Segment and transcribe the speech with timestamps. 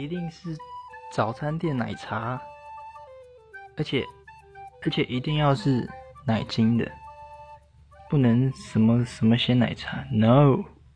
[0.00, 0.56] 一定是
[1.12, 2.40] 早餐店奶茶
[3.76, 4.02] 而且
[4.82, 5.86] 而且一定要是
[6.26, 6.90] 奶精的
[8.08, 10.64] 不能什么什么鲜奶茶 no